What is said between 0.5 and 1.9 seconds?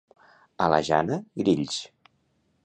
A la Jana, grills.